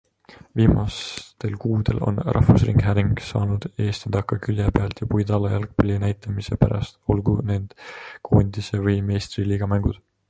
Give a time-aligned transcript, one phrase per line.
[0.59, 6.59] Viimastel kuudel on rahvusringhääling saanud eest ja takka, külje pealt ja puid alla jalgpalli näitamise
[6.65, 7.77] pärast, olgu need
[8.31, 10.03] koondise- või meistriliigamängud.